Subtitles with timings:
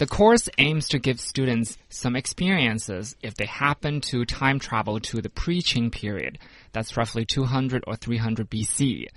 [0.00, 5.20] The course aims to give students some experiences if they happen to time travel to
[5.20, 6.38] the pre-Qin period.
[6.72, 9.08] That's roughly 200 or 300 BC.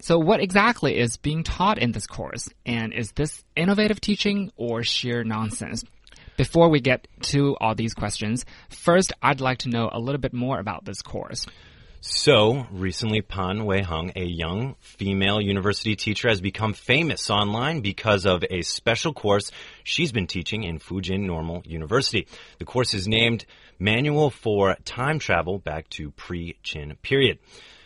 [0.00, 2.48] So what exactly is being taught in this course?
[2.64, 5.84] And is this innovative teaching or sheer nonsense?
[6.38, 10.32] Before we get to all these questions, first I'd like to know a little bit
[10.32, 11.46] more about this course.
[12.04, 18.42] So, recently, Pan Weiheng, a young female university teacher, has become famous online because of
[18.50, 19.52] a special course
[19.84, 22.26] she's been teaching in Fujian Normal University.
[22.58, 23.46] The course is named
[23.78, 27.38] Manual for Time Travel Back to Pre-Qin Period.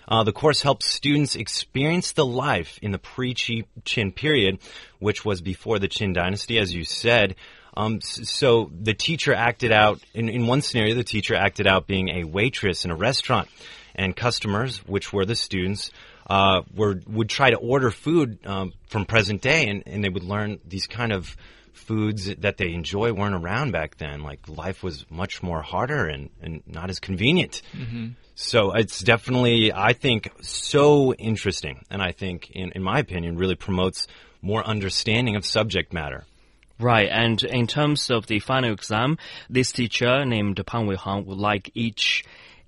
[0.09, 4.61] Uh, the course helps students experience the life in the pre-Qin period,
[4.99, 7.35] which was before the Qin dynasty, as you said.
[7.77, 12.09] Um, so the teacher acted out, in, in one scenario, the teacher acted out being
[12.09, 13.49] a waitress in a restaurant
[13.97, 15.91] and customers, which were the students,
[16.29, 20.23] uh, were would try to order food um, from present day, and, and they would
[20.23, 21.37] learn these kind of
[21.73, 24.23] foods that they enjoy weren't around back then.
[24.23, 27.63] Like life was much more harder and, and not as convenient.
[27.73, 28.09] Mm-hmm.
[28.35, 33.55] So it's definitely, I think, so interesting, and I think, in, in my opinion, really
[33.55, 34.09] promotes
[34.43, 36.25] more understanding of subject matter.
[36.79, 39.17] Right, and in terms of the final exam,
[39.49, 42.25] this teacher named Pan Weihang would like each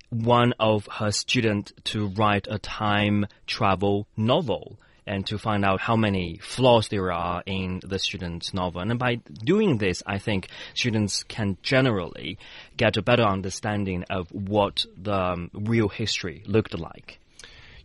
[0.09, 4.77] one of her students to write a time travel novel
[5.09, 8.81] and to find out how many flaws there are in the student's novel.
[8.81, 12.37] And by doing this, I think students can generally
[12.77, 17.19] get a better understanding of what the um, real history looked like.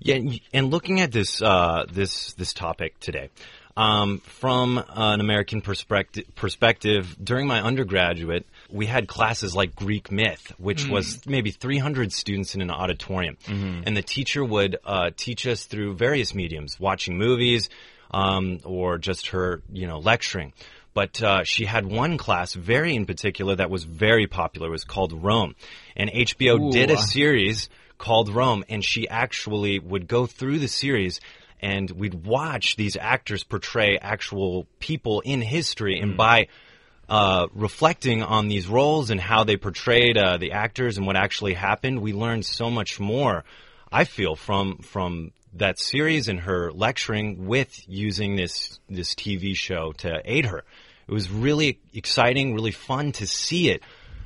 [0.01, 0.19] Yeah,
[0.53, 3.31] and looking at this uh, this this topic today,
[3.75, 10.53] um, from an American perspective, perspective, during my undergraduate, we had classes like Greek myth,
[10.59, 10.91] which mm.
[10.91, 13.37] was maybe 300 students in an auditorium.
[13.47, 13.83] Mm -hmm.
[13.87, 17.71] And the teacher would uh, teach us through various mediums, watching movies,
[18.11, 20.53] um, or just her, you know, lecturing.
[20.93, 24.69] But uh, she had one class, very in particular, that was very popular.
[24.69, 25.55] It was called Rome.
[25.97, 26.73] And HBO Ooh.
[26.73, 27.69] did a series
[27.99, 31.21] called Rome, and she actually would go through the series
[31.61, 36.17] and we'd watch these actors portray actual people in history, and mm.
[36.17, 36.47] by
[37.09, 41.55] uh, reflecting on these roles and how they portrayed uh, the actors and what actually
[41.55, 43.45] happened, we learned so much more.
[43.93, 49.93] I feel from from that series and her lecturing with using this this TV show
[49.99, 50.65] to aid her.
[51.07, 53.83] It was really exciting, really fun to see it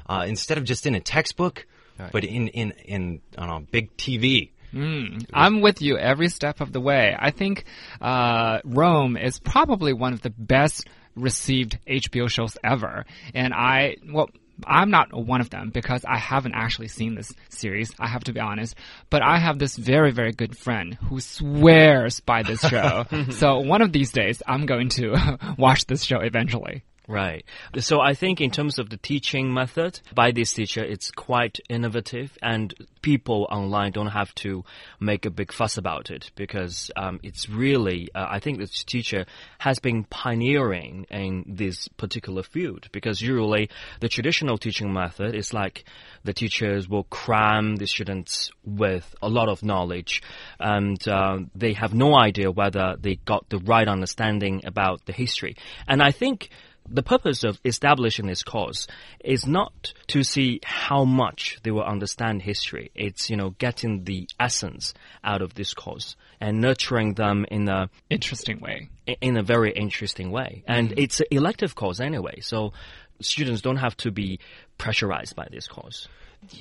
[0.08, 1.66] uh, instead of just in a textbook,
[1.98, 2.10] right.
[2.12, 4.50] but in in in on a big TV.
[4.72, 7.16] Mm, I'm with you every step of the way.
[7.18, 7.64] I think
[8.00, 10.86] uh, Rome is probably one of the best
[11.18, 13.04] received HBO shows ever.
[13.34, 14.30] And I, well,
[14.66, 17.92] I'm not one of them because I haven't actually seen this series.
[17.98, 18.74] I have to be honest.
[19.10, 23.06] But I have this very, very good friend who swears by this show.
[23.30, 26.82] so one of these days, I'm going to watch this show eventually.
[27.08, 27.42] Right.
[27.78, 32.36] So I think in terms of the teaching method by this teacher, it's quite innovative
[32.42, 34.62] and people online don't have to
[35.00, 39.24] make a big fuss about it because um, it's really, uh, I think this teacher
[39.58, 43.70] has been pioneering in this particular field because usually
[44.00, 45.84] the traditional teaching method is like
[46.24, 50.22] the teachers will cram the students with a lot of knowledge
[50.60, 55.56] and uh, they have no idea whether they got the right understanding about the history.
[55.86, 56.50] And I think
[56.90, 58.86] the purpose of establishing this course
[59.24, 62.90] is not to see how much they will understand history.
[62.94, 67.90] It's, you know, getting the essence out of this course and nurturing them in a
[68.10, 68.88] interesting way.
[69.20, 70.64] In a very interesting way.
[70.66, 70.98] And mm.
[70.98, 72.72] it's an elective course anyway, so
[73.20, 74.38] students don't have to be
[74.76, 76.08] pressurized by this course.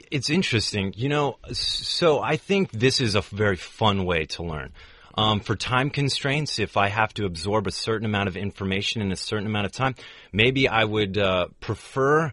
[0.10, 0.94] It's interesting.
[0.96, 4.74] You know, so I think this is a very fun way to learn.
[5.18, 9.12] Um, for time constraints, if I have to absorb a certain amount of information in
[9.12, 9.96] a certain amount of time,
[10.32, 12.32] maybe I would uh, prefer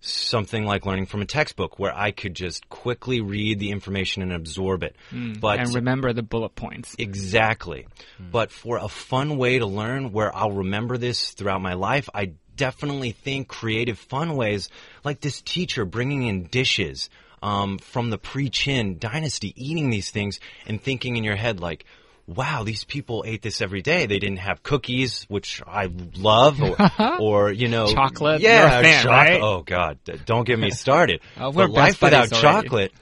[0.00, 4.32] something like learning from a textbook where I could just quickly read the information and
[4.32, 4.94] absorb it.
[5.10, 6.94] Mm, but and remember the bullet points.
[6.98, 7.86] Exactly.
[8.20, 8.30] Mm.
[8.30, 12.32] But for a fun way to learn where I'll remember this throughout my life, I
[12.54, 14.68] definitely think creative fun ways
[15.04, 17.10] like this teacher bringing in dishes
[17.42, 21.84] um, from the pre-Qin dynasty, eating these things and thinking in your head like,
[22.26, 24.06] wow, these people ate this every day.
[24.06, 26.76] They didn't have cookies, which I love, or,
[27.20, 28.40] or you know, Chocolate?
[28.40, 29.28] Yeah, fan, chocolate.
[29.30, 29.40] right?
[29.42, 31.20] Oh God, don't get me started.
[31.36, 32.42] Uh, but life without already.
[32.68, 32.92] chocolate,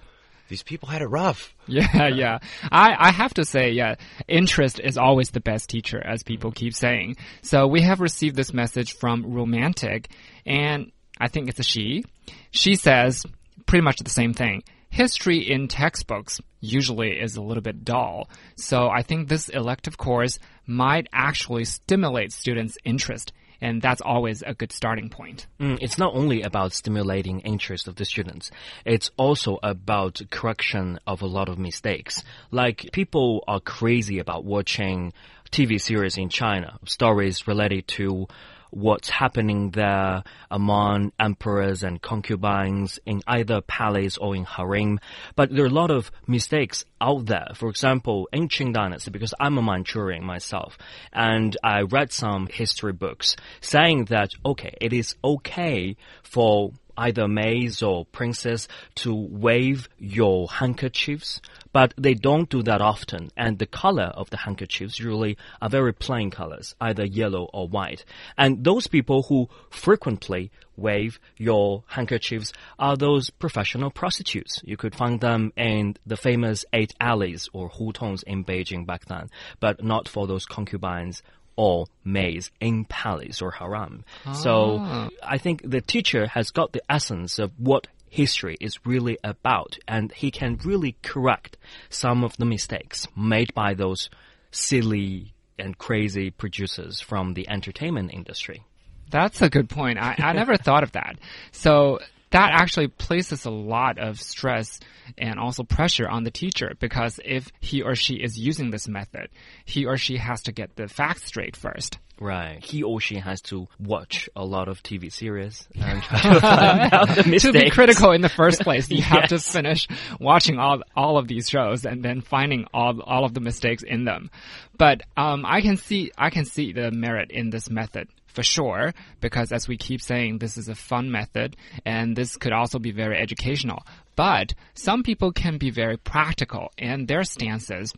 [0.48, 1.52] these people had it rough.
[1.66, 2.38] Yeah, yeah.
[2.70, 3.94] I, I have to say, yeah,
[4.28, 7.16] interest is always the best teacher, as people keep saying.
[7.40, 10.10] So we have received this message from Romantic,
[10.44, 12.04] and I think it's a she.
[12.50, 13.24] She says
[13.64, 14.62] pretty much the same thing.
[14.90, 20.38] History in textbooks usually is a little bit dull, so I think this elective course
[20.66, 25.46] might actually stimulate students' interest, and that's always a good starting point.
[25.60, 28.50] Mm, it's not only about stimulating interest of the students,
[28.84, 32.22] it's also about correction of a lot of mistakes.
[32.50, 35.12] Like people are crazy about watching
[35.50, 38.26] TV series in China, stories related to
[38.74, 44.98] what's happening there among emperors and concubines in either palace or in harem.
[45.36, 47.48] But there are a lot of mistakes out there.
[47.54, 50.76] For example, in Qing Dynasty, because I'm a Manchurian myself,
[51.12, 57.82] and I read some history books saying that, okay, it is okay for either maids
[57.82, 61.40] or princes to wave your handkerchiefs,
[61.72, 63.30] but they don't do that often.
[63.36, 68.04] And the color of the handkerchiefs usually are very plain colors, either yellow or white.
[68.36, 74.60] And those people who frequently wave your handkerchiefs are those professional prostitutes.
[74.64, 79.30] You could find them in the famous eight alleys or hutongs in Beijing back then,
[79.60, 81.22] but not for those concubines
[81.56, 84.04] or maids in palace or harem.
[84.34, 85.08] So ah.
[85.22, 90.12] I think the teacher has got the essence of what history is really about, and
[90.12, 91.56] he can really correct
[91.90, 94.08] some of the mistakes made by those
[94.50, 98.62] silly and crazy producers from the entertainment industry.
[99.10, 99.98] That's a good point.
[99.98, 101.16] I, I never thought of that.
[101.52, 102.00] So
[102.34, 104.80] that actually places a lot of stress
[105.16, 109.28] and also pressure on the teacher because if he or she is using this method,
[109.64, 111.98] he or she has to get the facts straight first.
[112.20, 112.58] Right.
[112.60, 116.92] He or she has to watch a lot of TV series and try to find
[116.92, 117.42] out the mistakes.
[117.44, 119.86] to be critical in the first place, you have to finish
[120.18, 124.04] watching all all of these shows and then finding all all of the mistakes in
[124.04, 124.28] them.
[124.76, 128.92] But um, I can see I can see the merit in this method for sure
[129.20, 132.92] because as we keep saying, this is a fun method and this could also be
[132.92, 133.84] very educational.
[134.16, 137.92] But some people can be very practical and their stances,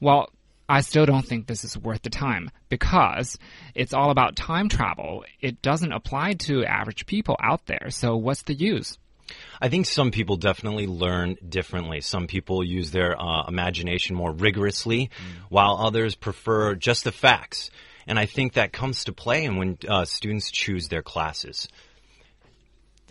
[0.00, 0.30] well.
[0.72, 3.36] I still don't think this is worth the time because
[3.74, 5.24] it's all about time travel.
[5.40, 7.90] It doesn't apply to average people out there.
[7.90, 8.96] So what's the use?
[9.60, 12.00] I think some people definitely learn differently.
[12.00, 15.10] Some people use their uh, imagination more rigorously,
[15.48, 17.70] while others prefer just the facts.
[18.06, 21.68] And I think that comes to play in when uh, students choose their classes.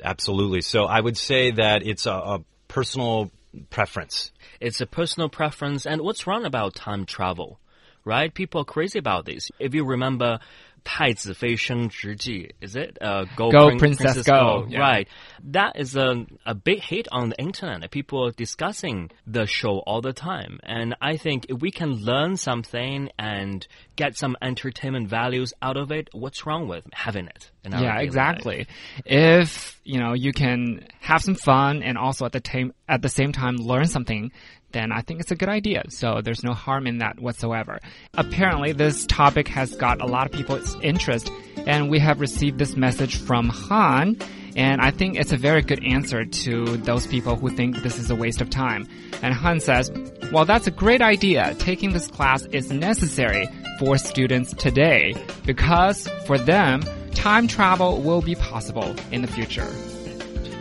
[0.03, 0.61] Absolutely.
[0.61, 3.31] So I would say that it's a, a personal
[3.69, 4.31] preference.
[4.59, 5.85] It's a personal preference.
[5.85, 7.59] And what's wrong about time travel?
[8.05, 8.33] Right?
[8.33, 9.51] People are crazy about this.
[9.59, 10.39] If you remember
[10.84, 12.98] 太子妃升职记, is it?
[13.00, 14.66] Uh, go, Go, Prin- Princess, Go.
[14.68, 14.80] Yeah.
[14.80, 15.08] Right.
[15.42, 17.90] That is a, a big hit on the internet.
[17.90, 20.60] People are discussing the show all the time.
[20.62, 23.66] And I think if we can learn something and
[23.96, 27.50] get some entertainment values out of it, what's wrong with having it?
[27.64, 28.58] in our Yeah, daily exactly.
[28.58, 28.68] life?
[29.06, 33.08] If, you know, you can have some fun and also at the time at the
[33.08, 34.30] same time learn something,
[34.71, 35.83] then I think it's a good idea.
[35.89, 37.79] So there's no harm in that whatsoever.
[38.13, 41.31] Apparently this topic has got a lot of people's interest
[41.65, 44.17] and we have received this message from Han
[44.55, 48.09] and I think it's a very good answer to those people who think this is
[48.09, 48.87] a waste of time.
[49.21, 49.91] And Han says,
[50.31, 51.55] well, that's a great idea.
[51.59, 53.47] Taking this class is necessary
[53.79, 56.83] for students today because for them,
[57.13, 59.67] time travel will be possible in the future.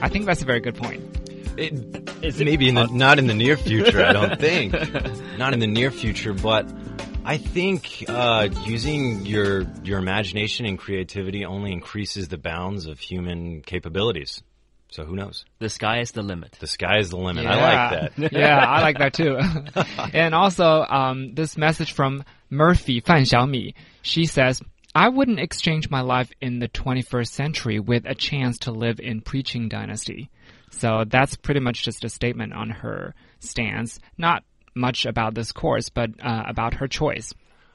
[0.00, 1.17] I think that's a very good point.
[1.58, 4.72] It, maybe in the, not in the near future, I don't think.
[5.38, 6.66] not in the near future, but
[7.24, 13.60] I think uh, using your your imagination and creativity only increases the bounds of human
[13.62, 14.42] capabilities.
[14.90, 15.44] So who knows?
[15.58, 16.56] The sky is the limit.
[16.60, 17.44] The sky is the limit.
[17.46, 18.32] I like that.
[18.32, 19.38] yeah, I like that too.
[20.14, 23.74] and also, um, this message from Murphy Fan Xiaomi.
[24.00, 24.62] She says,
[24.94, 29.20] I wouldn't exchange my life in the 21st century with a chance to live in
[29.20, 30.30] pre-Qin dynasty.
[30.78, 33.98] So that's pretty much just a statement on her stance.
[34.16, 34.44] Not
[34.74, 37.34] much about this course, but uh, about her choice.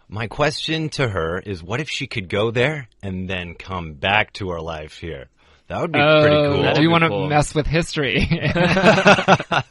[0.09, 4.33] My question to her is what if she could go there and then come back
[4.33, 5.29] to our life here?
[5.67, 6.61] That would be pretty Oh, cool.
[6.63, 7.27] That'd Do you want to cool.
[7.29, 8.27] mess with history?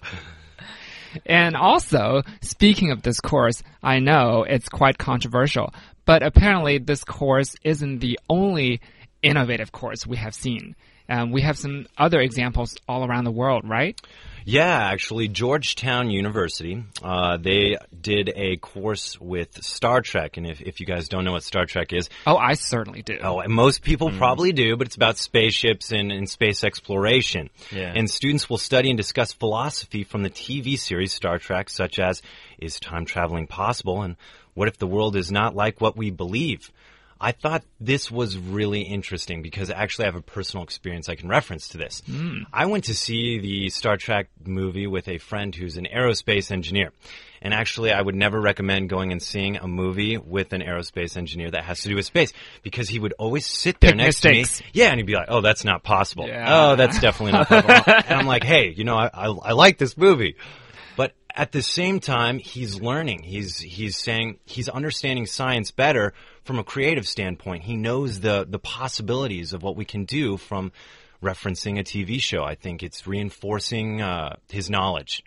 [1.26, 5.72] and also, speaking of this course, I know it's quite controversial,
[6.04, 8.80] but apparently this course isn't the only
[9.22, 10.74] innovative course we have seen.
[11.12, 14.00] Um, we have some other examples all around the world, right?
[14.44, 20.36] Yeah, actually, Georgetown University, uh, they did a course with Star Trek.
[20.36, 23.18] And if, if you guys don't know what Star Trek is, Oh, I certainly do.
[23.22, 27.50] Oh, and most people probably do, but it's about spaceships and, and space exploration.
[27.70, 27.92] Yeah.
[27.94, 32.22] And students will study and discuss philosophy from the TV series Star Trek, such as
[32.58, 34.02] Is time traveling possible?
[34.02, 34.16] And
[34.54, 36.72] what if the world is not like what we believe?
[37.22, 41.28] I thought this was really interesting because actually I have a personal experience I can
[41.28, 42.02] reference to this.
[42.04, 42.42] Hmm.
[42.52, 46.92] I went to see the Star Trek movie with a friend who's an aerospace engineer.
[47.40, 51.50] And actually, I would never recommend going and seeing a movie with an aerospace engineer
[51.50, 54.58] that has to do with space because he would always sit there Pick next mistakes.
[54.58, 54.70] to me.
[54.74, 56.28] Yeah, and he'd be like, "Oh, that's not possible.
[56.28, 56.46] Yeah.
[56.48, 59.76] Oh, that's definitely not possible." and I'm like, "Hey, you know, I, I, I like
[59.76, 60.36] this movie."
[61.34, 63.22] At the same time, he's learning.
[63.22, 66.12] He's he's saying he's understanding science better
[66.44, 67.64] from a creative standpoint.
[67.64, 70.72] He knows the the possibilities of what we can do from
[71.22, 72.42] referencing a TV show.
[72.44, 75.24] I think it's reinforcing uh, his knowledge.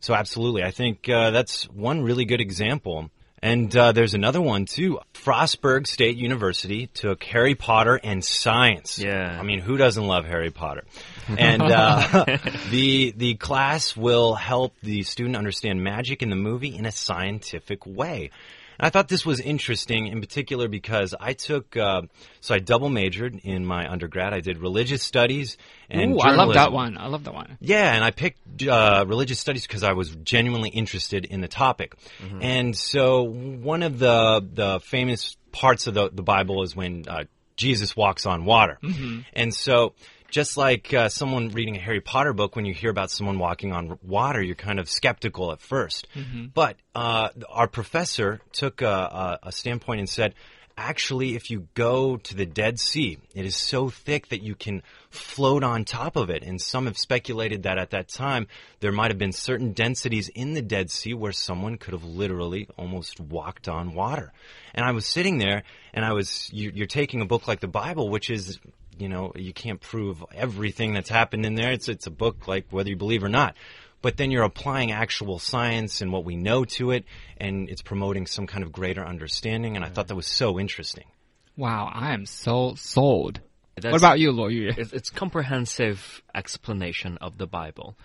[0.00, 3.10] So absolutely, I think uh, that's one really good example.
[3.42, 4.98] And uh, there's another one too.
[5.12, 8.98] Frostburg State University took Harry Potter and science.
[8.98, 9.36] Yeah.
[9.38, 10.84] I mean, who doesn't love Harry Potter?
[11.28, 12.24] And uh,
[12.70, 17.84] the the class will help the student understand magic in the movie in a scientific
[17.84, 18.30] way.
[18.78, 22.02] And I thought this was interesting in particular because I took uh,
[22.40, 24.32] so I double majored in my undergrad.
[24.32, 25.56] I did religious studies
[25.90, 26.98] and Ooh, I love that one.
[26.98, 27.58] I love that one.
[27.60, 31.94] Yeah, and I picked uh, religious studies because I was genuinely interested in the topic.
[32.40, 37.24] And so one of the the famous parts of the, the Bible is when uh,
[37.56, 38.78] Jesus walks on water.
[39.32, 39.94] And so
[40.36, 43.72] just like uh, someone reading a Harry Potter book, when you hear about someone walking
[43.72, 46.04] on water, you're kind of skeptical at 1st
[46.52, 50.34] But uh, our professor took a, a, a standpoint and said,
[50.76, 54.82] actually, if you go to the Dead Sea, it is so thick that you can
[55.08, 56.42] float on top of it.
[56.42, 58.46] And some have speculated that at that time,
[58.80, 62.68] there might have been certain densities in the Dead Sea where someone could have literally
[62.76, 64.34] almost walked on water.
[64.74, 65.62] And I was sitting there
[65.94, 68.60] and I was, you, you're taking a book like the Bible, which is,
[68.98, 71.72] you know, you can't prove everything that's happened in there.
[71.72, 73.54] It's, it's a book like whether you believe or not
[74.02, 77.04] but then you're applying actual science and what we know to it,
[77.38, 79.74] and it's promoting some kind of greater understanding.
[79.74, 81.06] And I thought that was so interesting.
[81.56, 83.40] Wow, I am so sold.
[83.74, 84.72] That's- what about you, Luo Yu?
[84.76, 87.96] It's, it's comprehensive explanation of the Bible.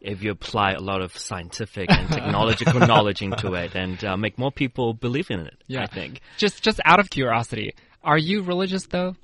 [0.00, 4.38] If you apply a lot of scientific and technological knowledge into it, and uh, make
[4.38, 6.20] more people believe in it, I think.
[6.38, 9.16] Just just out of curiosity, are you religious though?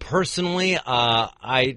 [0.00, 1.76] Personally, uh, I,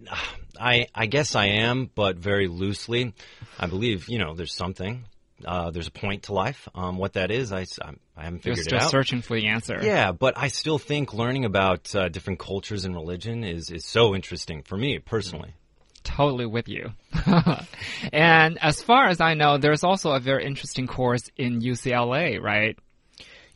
[0.59, 3.13] I, I guess I am, but very loosely.
[3.59, 5.03] I believe you know there's something,
[5.45, 6.67] uh, there's a point to life.
[6.73, 7.65] Um, what that is, i'm
[8.15, 8.91] I haven't You're figured still it out.
[8.91, 9.79] searching for the answer.
[9.81, 14.15] Yeah, but I still think learning about uh, different cultures and religion is, is so
[14.15, 15.53] interesting for me personally.
[16.03, 16.91] totally with you.
[18.13, 22.77] and as far as I know, there's also a very interesting course in UCLA, right?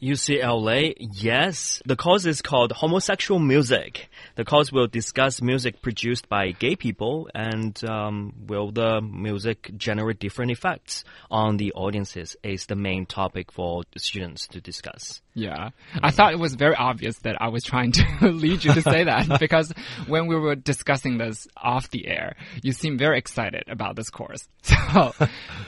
[0.01, 1.81] UCLA, yes.
[1.85, 4.09] The course is called Homosexual Music.
[4.35, 10.19] The course will discuss music produced by gay people and um, will the music generate
[10.19, 15.21] different effects on the audiences is the main topic for the students to discuss.
[15.33, 15.69] Yeah.
[16.01, 19.03] I thought it was very obvious that I was trying to lead you to say
[19.03, 19.71] that because
[20.07, 24.47] when we were discussing this off the air, you seemed very excited about this course.
[24.87, 25.13] So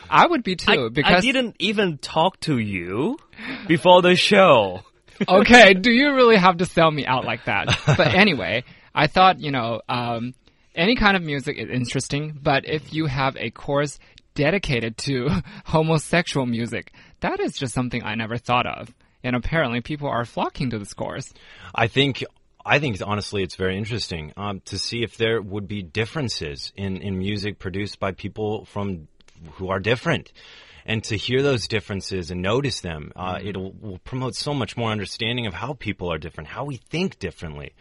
[0.10, 3.18] I would be too I, because I didn't even talk to you
[3.68, 4.82] before the show.
[5.28, 7.68] Okay, do you really have to sell me out like that?
[7.86, 10.34] But anyway, I thought, you know, um,
[10.76, 14.00] any kind of music is interesting, but if you have a course
[14.36, 15.30] dedicated to
[15.66, 18.94] homosexual music, that is just something I never thought of.
[19.24, 21.34] And apparently people are flocking to this course.
[21.76, 22.24] I think
[22.66, 26.98] I think honestly it's very interesting um, to see if there would be differences in,
[26.98, 29.08] in music produced by people from
[29.54, 30.32] who are different.
[30.90, 34.76] And to hear those differences and notice them, uh, it will will promote so much
[34.76, 37.76] more understanding of how people are different, how we think differently.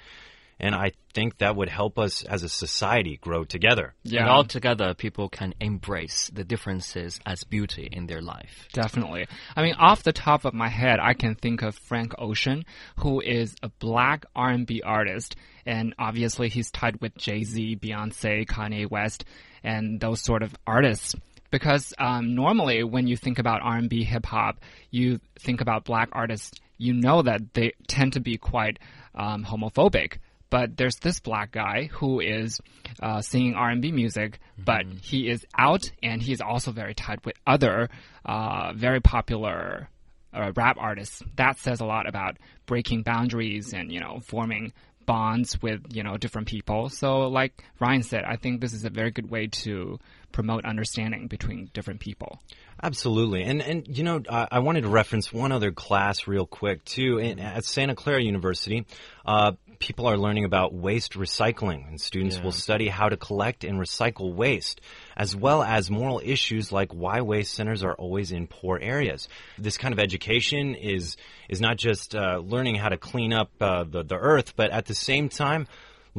[0.60, 3.94] And I think that would help us as a society grow together.
[4.02, 4.22] Yeah.
[4.22, 8.68] And altogether, people can embrace the differences as beauty in their life.
[8.74, 9.26] Definitely.
[9.56, 13.22] I mean, off the top of my head, I can think of Frank Ocean, who
[13.22, 19.24] is a black R&B artist, and obviously he's tied with Jay-Z, Beyonce, Kanye West,
[19.62, 21.14] and those sort of artists.
[21.50, 26.58] Because um, normally, when you think about R&B, hip hop, you think about black artists.
[26.76, 28.78] You know that they tend to be quite
[29.14, 30.18] um, homophobic.
[30.50, 32.60] But there's this black guy who is
[33.02, 37.90] uh, singing R&B music, but he is out, and he's also very tied with other
[38.24, 39.90] uh, very popular
[40.32, 41.22] uh, rap artists.
[41.36, 44.72] That says a lot about breaking boundaries and you know forming
[45.06, 46.88] bonds with you know different people.
[46.88, 49.98] So, like Ryan said, I think this is a very good way to
[50.32, 52.40] promote understanding between different people.
[52.82, 56.85] Absolutely, and and you know, I, I wanted to reference one other class real quick
[56.85, 57.18] too.
[57.18, 58.87] In, at Santa Clara University,
[59.26, 62.44] uh, people are learning about waste recycling, and students Yeah.
[62.44, 64.80] will study how to collect and recycle waste,
[65.16, 69.28] as well as moral issues like why waste centers are always in poor areas.
[69.58, 71.16] This kind of education is
[71.49, 74.87] is not just uh, learning how to clean up uh, the the earth, but at
[74.87, 75.66] the same time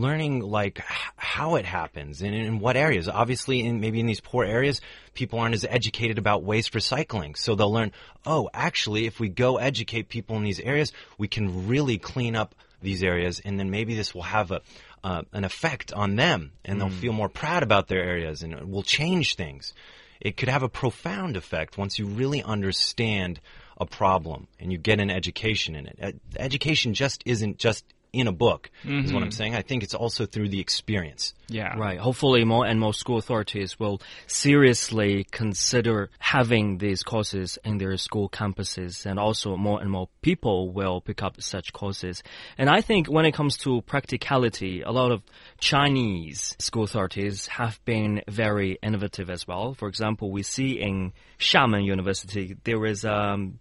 [0.01, 3.07] learning like h- how it happens and in what areas.
[3.07, 4.81] Obviously, in maybe in these poor areas,
[5.13, 7.91] people aren't as educated about waste recycling, so they'll learn.
[8.25, 12.55] Oh, actually, if we go educate people in these areas, we can really clean up
[12.81, 14.61] these areas, and then maybe this will have a
[15.03, 18.67] uh, an effect on them, and they'll feel more proud about their areas, and it
[18.67, 19.73] will change things.
[20.19, 23.39] It could have a profound effect once you really understand
[23.79, 26.19] a problem and you get an education in it.
[26.35, 29.55] Education just isn't just in a book, is what I'm saying.
[29.55, 31.33] I think it's also through the experience.
[31.47, 31.75] Yeah.
[31.77, 31.99] Right.
[31.99, 38.29] Hopefully, more and more school authorities will seriously consider having these courses in their school
[38.29, 42.23] campuses, and also more and more people will pick up such courses.
[42.57, 45.21] And I think when it comes to practicality, a lot of
[45.59, 49.73] Chinese school authorities have been very innovative as well.
[49.73, 53.59] For example, we see in Xiamen University there is um,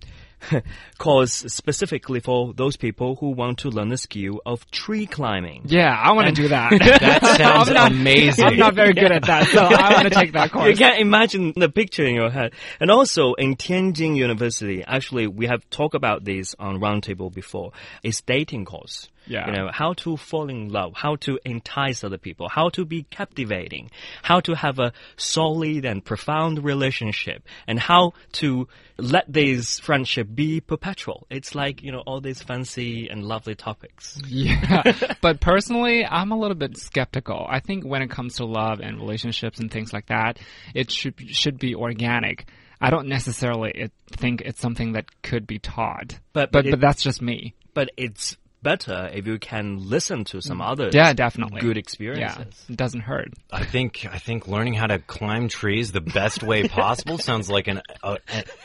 [0.98, 5.62] course specifically for those people who want to learn the skill of tree climbing.
[5.66, 6.72] Yeah, I want to do that.
[7.00, 8.44] That sounds I'm not- amazing.
[8.44, 10.68] I'm not very good at that, so I want to take that course.
[10.68, 12.52] You can't imagine the picture in your head.
[12.80, 17.72] And also in Tianjin University, actually we have talked about this on Roundtable before.
[18.02, 19.08] It's dating course.
[19.28, 19.46] Yeah.
[19.46, 23.02] You know, how to fall in love, how to entice other people, how to be
[23.04, 23.90] captivating,
[24.22, 30.60] how to have a solid and profound relationship, and how to let this friendship be
[30.60, 31.26] perpetual.
[31.30, 34.20] It's like, you know, all these fancy and lovely topics.
[34.26, 37.46] Yeah, but personally, I'm a little bit skeptical.
[37.48, 40.38] I think when it comes to love and relationships and things like that,
[40.74, 42.48] it should should be organic.
[42.80, 46.18] I don't necessarily think it's something that could be taught.
[46.32, 47.54] But- but but it- but that's just me.
[47.74, 50.68] But it's better if you can listen to some mm.
[50.68, 51.60] other Yeah, definitely.
[51.60, 52.64] Good Yeah, experiences.
[52.68, 53.32] it doesn't hurt.
[53.52, 57.68] I think I think learning how to climb trees the best way possible sounds like
[57.68, 58.18] an a,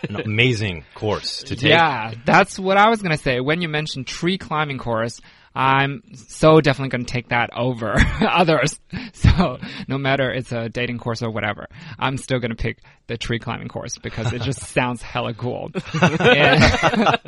[0.08, 1.70] an amazing course to take.
[1.70, 3.40] Yeah, that's what I was gonna say.
[3.40, 5.22] When you mentioned tree climbing course,
[5.56, 8.80] I'm so definitely gonna take that over others.
[9.14, 13.40] So no matter it's a dating course or whatever, I'm still gonna pick the tree
[13.40, 15.72] climbing course because it just sounds hella cool.
[16.02, 17.20] and,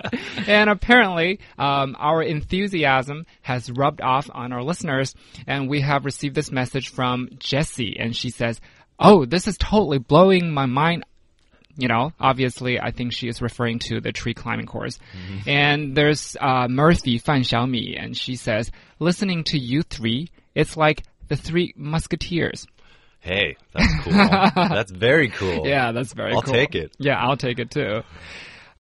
[0.47, 5.15] and apparently, um, our enthusiasm has rubbed off on our listeners,
[5.47, 8.59] and we have received this message from Jessie, and she says.
[8.97, 11.03] Oh, this is totally blowing my mind
[11.77, 14.97] you know, obviously, I think she is referring to the tree climbing course.
[15.45, 21.03] And there's uh, Murphy Fan Xiaomi, and she says, listening to you three, it's like
[21.27, 22.65] the three musketeers.
[23.19, 24.13] Hey, that's cool.
[24.55, 25.67] that's very cool.
[25.67, 26.37] Yeah, that's very cool.
[26.37, 26.53] I'll cool.
[26.53, 26.91] take it.
[26.99, 28.03] Yeah, I'll take it too.